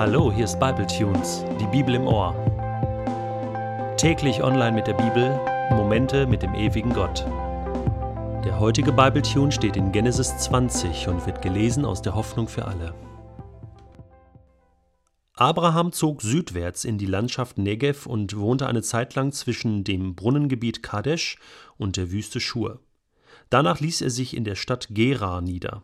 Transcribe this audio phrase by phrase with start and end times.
[0.00, 2.34] Hallo, hier ist Bible Tunes, die Bibel im Ohr.
[3.98, 5.38] Täglich online mit der Bibel,
[5.72, 7.26] Momente mit dem ewigen Gott.
[8.42, 12.64] Der heutige Bible Tune steht in Genesis 20 und wird gelesen aus der Hoffnung für
[12.64, 12.94] alle.
[15.34, 20.82] Abraham zog südwärts in die Landschaft Negev und wohnte eine Zeit lang zwischen dem Brunnengebiet
[20.82, 21.36] Kadesh
[21.76, 22.80] und der Wüste Schur.
[23.50, 25.82] Danach ließ er sich in der Stadt Gera nieder.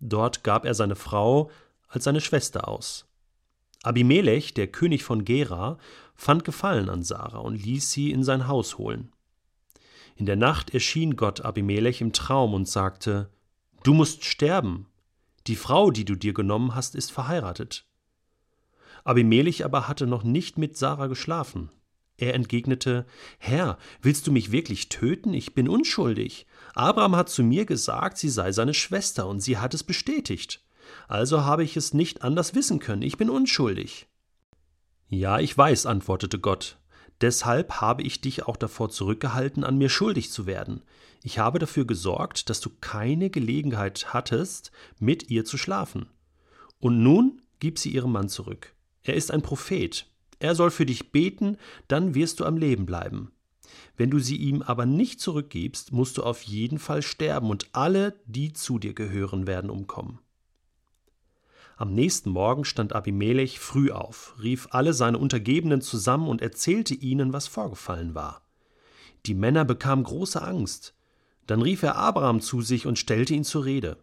[0.00, 1.48] Dort gab er seine Frau
[1.86, 3.06] als seine Schwester aus.
[3.82, 5.78] Abimelech, der König von Gera,
[6.14, 9.12] fand Gefallen an Sarah und ließ sie in sein Haus holen.
[10.14, 13.30] In der Nacht erschien Gott Abimelech im Traum und sagte:
[13.82, 14.86] Du musst sterben.
[15.48, 17.84] Die Frau, die du dir genommen hast, ist verheiratet.
[19.04, 21.70] Abimelech aber hatte noch nicht mit Sarah geschlafen.
[22.16, 23.04] Er entgegnete:
[23.38, 25.34] Herr, willst du mich wirklich töten?
[25.34, 26.46] Ich bin unschuldig.
[26.74, 30.62] Abraham hat zu mir gesagt, sie sei seine Schwester, und sie hat es bestätigt.
[31.08, 34.06] Also habe ich es nicht anders wissen können, ich bin unschuldig.
[35.08, 36.78] Ja, ich weiß, antwortete Gott.
[37.20, 40.82] Deshalb habe ich dich auch davor zurückgehalten, an mir schuldig zu werden.
[41.22, 46.08] Ich habe dafür gesorgt, dass du keine Gelegenheit hattest, mit ihr zu schlafen.
[46.80, 48.74] Und nun gib sie ihrem Mann zurück.
[49.04, 50.06] Er ist ein Prophet.
[50.40, 53.30] Er soll für dich beten, dann wirst du am Leben bleiben.
[53.96, 58.18] Wenn du sie ihm aber nicht zurückgibst, musst du auf jeden Fall sterben und alle,
[58.26, 60.18] die zu dir gehören, werden umkommen.
[61.76, 67.32] Am nächsten Morgen stand Abimelech früh auf, rief alle seine Untergebenen zusammen und erzählte ihnen,
[67.32, 68.42] was vorgefallen war.
[69.26, 70.94] Die Männer bekamen große Angst.
[71.46, 73.98] Dann rief er Abraham zu sich und stellte ihn zur Rede.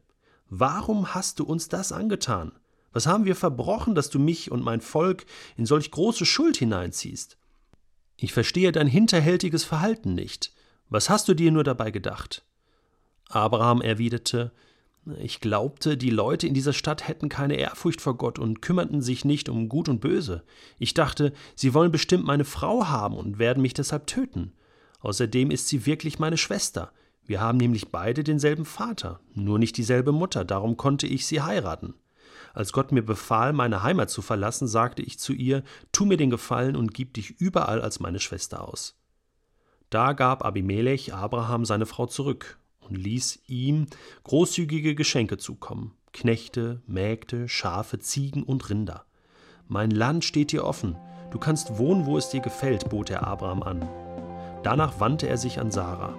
[0.50, 2.52] Warum hast du uns das angetan?
[2.92, 5.26] Was haben wir verbrochen, dass du mich und mein Volk
[5.58, 7.38] in solch große Schuld hineinziehst?
[8.18, 10.54] Ich verstehe dein hinterhältiges Verhalten nicht.
[10.90, 12.44] Was hast du dir nur dabei gedacht?
[13.30, 14.52] Abraham erwiderte
[15.20, 19.26] ich glaubte, die Leute in dieser Stadt hätten keine Ehrfurcht vor Gott und kümmerten sich
[19.26, 20.44] nicht um Gut und Böse.
[20.78, 24.54] Ich dachte, sie wollen bestimmt meine Frau haben und werden mich deshalb töten.
[25.02, 26.92] Außerdem ist sie wirklich meine Schwester.
[27.26, 31.94] Wir haben nämlich beide denselben Vater, nur nicht dieselbe Mutter, darum konnte ich sie heiraten.
[32.54, 36.30] Als Gott mir befahl, meine Heimat zu verlassen, sagte ich zu ihr, tu mir den
[36.30, 39.00] Gefallen und gib dich überall als meine Schwester aus.
[39.90, 42.59] Da gab Abimelech Abraham seine Frau zurück,
[42.90, 43.88] und ließ ihm
[44.24, 49.06] großzügige Geschenke zukommen Knechte, Mägde, Schafe, Ziegen und Rinder.
[49.68, 50.96] Mein Land steht dir offen,
[51.32, 53.88] du kannst wohnen, wo es dir gefällt, bot er Abraham an.
[54.64, 56.16] Danach wandte er sich an Sarah.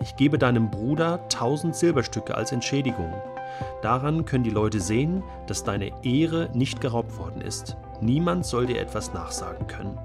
[0.00, 3.12] Ich gebe deinem Bruder tausend Silberstücke als Entschädigung.
[3.82, 7.76] Daran können die Leute sehen, dass deine Ehre nicht geraubt worden ist.
[8.00, 9.98] Niemand soll dir etwas nachsagen können.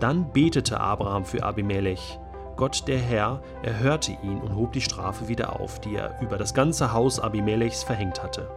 [0.00, 2.18] Dann betete Abraham für Abimelech.
[2.56, 6.54] Gott der Herr erhörte ihn und hob die Strafe wieder auf, die er über das
[6.54, 8.48] ganze Haus Abimelechs verhängt hatte.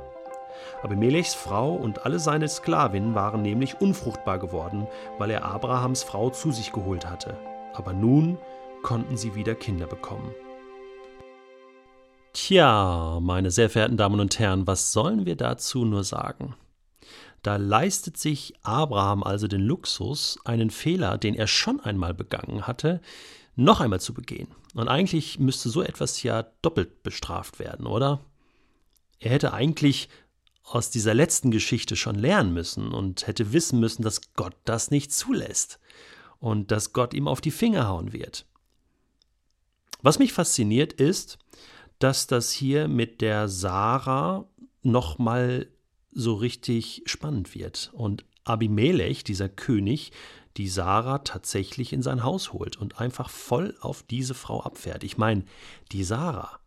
[0.83, 4.87] Abimelechs Frau und alle seine Sklavinnen waren nämlich unfruchtbar geworden,
[5.17, 7.35] weil er Abrahams Frau zu sich geholt hatte.
[7.73, 8.37] Aber nun
[8.83, 10.33] konnten sie wieder Kinder bekommen.
[12.33, 16.55] Tja, meine sehr verehrten Damen und Herren, was sollen wir dazu nur sagen?
[17.47, 22.99] Da leistet sich Abraham also den Luxus, einen Fehler, den er schon einmal begangen hatte,
[23.55, 24.49] noch einmal zu begehen.
[24.73, 28.19] Und eigentlich müsste so etwas ja doppelt bestraft werden, oder?
[29.19, 30.09] Er hätte eigentlich
[30.65, 35.13] aus dieser letzten Geschichte schon lernen müssen und hätte wissen müssen, dass Gott das nicht
[35.13, 35.79] zulässt
[36.39, 38.45] und dass Gott ihm auf die Finger hauen wird.
[40.01, 41.39] Was mich fasziniert ist,
[41.99, 44.49] dass das hier mit der Sarah
[44.83, 45.69] nochmal
[46.17, 50.11] so richtig spannend wird und Abimelech, dieser König,
[50.57, 55.03] die Sarah tatsächlich in sein Haus holt und einfach voll auf diese Frau abfährt.
[55.03, 55.43] Ich meine,
[55.91, 56.59] die Sarah,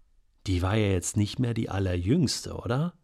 [0.47, 2.95] die war ja jetzt nicht mehr die allerjüngste, oder?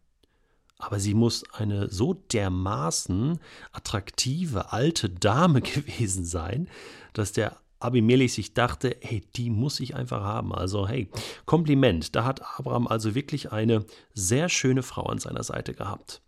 [0.78, 3.40] Aber sie muss eine so dermaßen
[3.72, 6.68] attraktive alte Dame gewesen sein,
[7.12, 10.54] dass der Abimelech sich dachte, hey, die muss ich einfach haben.
[10.54, 11.10] Also, hey,
[11.44, 12.14] Kompliment.
[12.16, 16.22] Da hat Abraham also wirklich eine sehr schöne Frau an seiner Seite gehabt.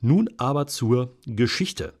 [0.00, 1.94] Nun aber zur Geschichte.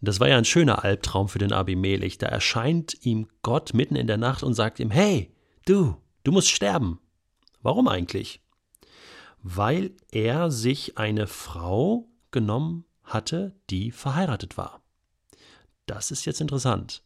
[0.00, 2.18] Das war ja ein schöner Albtraum für den Abimelech.
[2.18, 5.34] Da erscheint ihm Gott mitten in der Nacht und sagt ihm: Hey,
[5.66, 6.98] du, du musst sterben.
[7.62, 8.40] Warum eigentlich?
[9.42, 14.82] Weil er sich eine Frau genommen hatte, die verheiratet war.
[15.86, 17.02] Das ist jetzt interessant.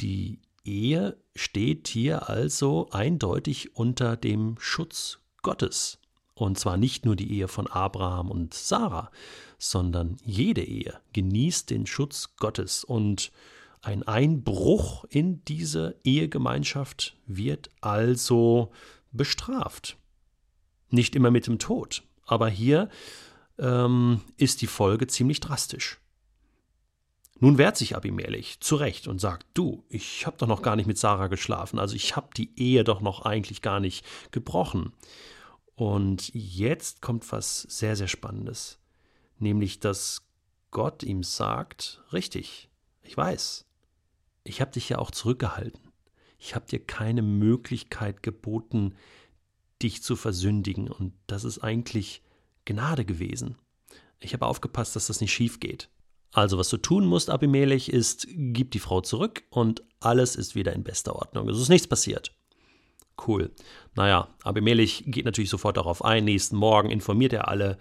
[0.00, 5.98] Die Ehe steht hier also eindeutig unter dem Schutz Gottes.
[6.34, 9.10] Und zwar nicht nur die Ehe von Abraham und Sarah,
[9.58, 13.30] sondern jede Ehe genießt den Schutz Gottes und
[13.82, 18.72] ein Einbruch in diese Ehegemeinschaft wird also
[19.12, 19.96] bestraft.
[20.90, 22.88] Nicht immer mit dem Tod, aber hier
[23.58, 25.99] ähm, ist die Folge ziemlich drastisch.
[27.40, 30.98] Nun wehrt sich Abimelech zurecht und sagt, du, ich habe doch noch gar nicht mit
[30.98, 34.92] Sarah geschlafen, also ich habe die Ehe doch noch eigentlich gar nicht gebrochen.
[35.74, 38.78] Und jetzt kommt was sehr, sehr Spannendes,
[39.38, 40.26] nämlich dass
[40.70, 42.68] Gott ihm sagt, richtig,
[43.02, 43.64] ich weiß,
[44.44, 45.80] ich habe dich ja auch zurückgehalten.
[46.38, 48.94] Ich habe dir keine Möglichkeit geboten,
[49.82, 50.88] dich zu versündigen.
[50.88, 52.22] Und das ist eigentlich
[52.64, 53.56] Gnade gewesen.
[54.18, 55.90] Ich habe aufgepasst, dass das nicht schief geht.
[56.32, 60.72] Also, was du tun musst, Abimelech, ist, gib die Frau zurück und alles ist wieder
[60.72, 61.48] in bester Ordnung.
[61.48, 62.32] Es ist nichts passiert.
[63.26, 63.50] Cool.
[63.94, 66.24] Naja, Abimelech geht natürlich sofort darauf ein.
[66.24, 67.76] Nächsten Morgen informiert er alle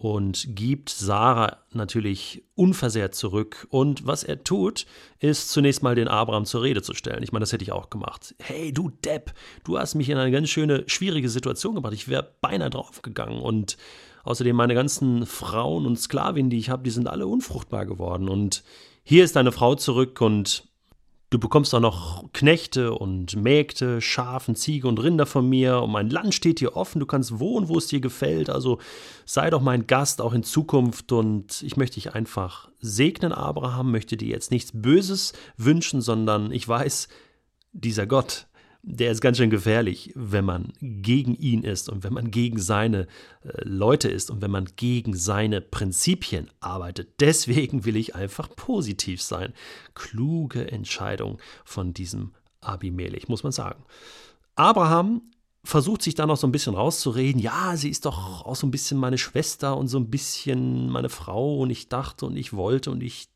[0.00, 3.66] und gibt Sarah natürlich unversehrt zurück.
[3.68, 4.86] Und was er tut,
[5.18, 7.22] ist zunächst mal den Abraham zur Rede zu stellen.
[7.22, 8.34] Ich meine, das hätte ich auch gemacht.
[8.40, 11.92] Hey, du Depp, du hast mich in eine ganz schöne, schwierige Situation gebracht.
[11.92, 13.42] Ich wäre beinahe draufgegangen.
[13.42, 13.76] Und
[14.24, 18.28] außerdem meine ganzen Frauen und Sklavinnen, die ich habe, die sind alle unfruchtbar geworden.
[18.28, 18.62] Und
[19.02, 20.70] hier ist deine Frau zurück und
[21.30, 25.80] Du bekommst auch noch Knechte und Mägde, Schafen, Ziege und Rinder von mir.
[25.80, 28.80] Und mein Land steht dir offen, du kannst wohnen, wo es dir gefällt, also
[29.24, 31.12] sei doch mein Gast auch in Zukunft.
[31.12, 36.66] Und ich möchte dich einfach segnen, Abraham, möchte dir jetzt nichts Böses wünschen, sondern ich
[36.66, 37.06] weiß,
[37.72, 38.48] dieser Gott,
[38.82, 43.06] der ist ganz schön gefährlich, wenn man gegen ihn ist und wenn man gegen seine
[43.42, 47.20] äh, Leute ist und wenn man gegen seine Prinzipien arbeitet.
[47.20, 49.52] Deswegen will ich einfach positiv sein.
[49.94, 53.84] Kluge Entscheidung von diesem Abimelech, muss man sagen.
[54.54, 55.22] Abraham
[55.62, 57.40] versucht sich da noch so ein bisschen rauszureden.
[57.40, 61.10] Ja, sie ist doch auch so ein bisschen meine Schwester und so ein bisschen meine
[61.10, 63.28] Frau und ich dachte und ich wollte und ich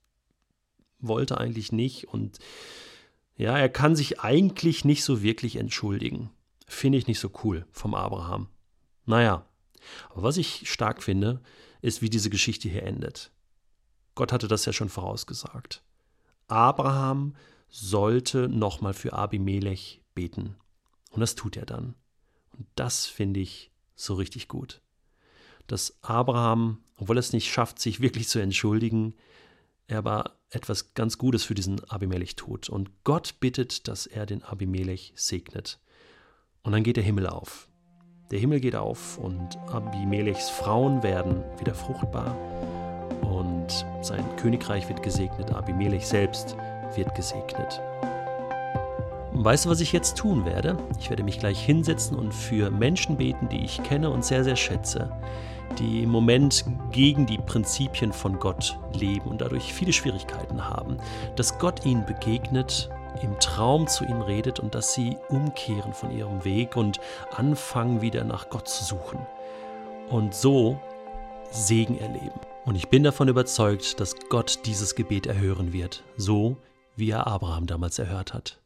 [1.00, 2.38] wollte eigentlich nicht und
[3.36, 6.30] ja, er kann sich eigentlich nicht so wirklich entschuldigen.
[6.66, 8.48] Finde ich nicht so cool vom Abraham.
[9.06, 9.44] Naja,
[10.10, 11.40] aber was ich stark finde,
[11.82, 13.30] ist, wie diese Geschichte hier endet.
[14.14, 15.82] Gott hatte das ja schon vorausgesagt.
[16.46, 17.34] Abraham
[17.68, 20.56] sollte nochmal für Abimelech beten.
[21.10, 21.94] Und das tut er dann.
[22.56, 24.80] Und das finde ich so richtig gut.
[25.66, 29.14] Dass Abraham, obwohl er es nicht schafft, sich wirklich zu entschuldigen,
[29.86, 32.68] er aber etwas ganz Gutes für diesen Abimelech tut.
[32.68, 35.80] Und Gott bittet, dass er den Abimelech segnet.
[36.62, 37.68] Und dann geht der Himmel auf.
[38.30, 42.34] Der Himmel geht auf und Abimelechs Frauen werden wieder fruchtbar
[43.22, 46.56] und sein Königreich wird gesegnet, Abimelech selbst
[46.94, 47.80] wird gesegnet.
[49.34, 50.78] Weißt du, was ich jetzt tun werde?
[50.98, 54.56] Ich werde mich gleich hinsetzen und für Menschen beten, die ich kenne und sehr, sehr
[54.56, 55.10] schätze
[55.78, 60.98] die im Moment gegen die Prinzipien von Gott leben und dadurch viele Schwierigkeiten haben,
[61.36, 62.90] dass Gott ihnen begegnet,
[63.22, 67.00] im Traum zu ihnen redet und dass sie umkehren von ihrem Weg und
[67.36, 69.18] anfangen wieder nach Gott zu suchen
[70.10, 70.78] und so
[71.50, 72.40] Segen erleben.
[72.64, 76.56] Und ich bin davon überzeugt, dass Gott dieses Gebet erhören wird, so
[76.96, 78.63] wie er Abraham damals erhört hat.